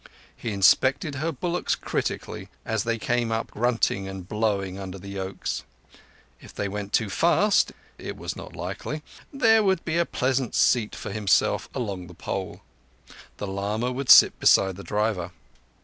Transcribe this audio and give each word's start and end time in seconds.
He 0.35 0.51
inspected 0.51 1.13
her 1.13 1.31
bullocks 1.31 1.75
critically, 1.75 2.49
as 2.65 2.85
they 2.85 2.97
came 2.97 3.31
up 3.31 3.51
grunting 3.51 4.07
and 4.07 4.27
blowing 4.27 4.79
under 4.79 4.97
the 4.97 5.09
yokes. 5.09 5.61
If 6.39 6.55
they 6.55 6.67
went 6.67 6.91
too 6.91 7.07
fast—it 7.07 8.17
was 8.17 8.35
not 8.35 8.55
likely—there 8.55 9.61
would 9.63 9.85
be 9.85 9.99
a 9.99 10.05
pleasant 10.07 10.55
seat 10.55 10.95
for 10.95 11.11
himself 11.11 11.69
along 11.75 12.07
the 12.07 12.15
pole; 12.15 12.61
the 13.37 13.45
lama 13.45 13.91
would 13.91 14.09
sit 14.09 14.39
beside 14.39 14.75
the 14.75 14.83
driver. 14.83 15.29